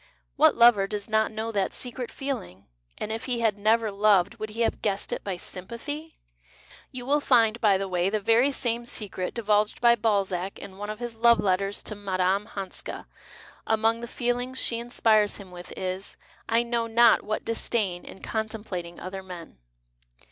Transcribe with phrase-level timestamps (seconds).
[0.35, 2.65] What lover does not know that secret feeling?
[2.97, 6.17] And if he had never loved, would he have guessed it by" sympathy"?
[6.91, 10.89] (You will lind, by the way, the very same secret divulged by Balzac in one
[10.89, 12.47] of his love letters to Mme.
[12.55, 13.05] Hanska—
[13.77, 16.17] among the feelings she inspires him with is"
[16.49, 19.59] I know not what disdain in contemplating other men.")